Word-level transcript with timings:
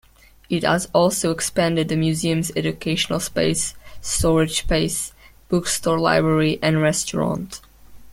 It 0.49 0.65
also 0.65 1.29
expanded 1.29 1.87
the 1.87 1.95
museum's 1.95 2.51
educational 2.55 3.19
space, 3.19 3.75
storage 4.01 4.57
space, 4.63 5.13
bookstore 5.47 5.99
library 5.99 6.57
and 6.63 6.81
restaurant. 6.81 7.61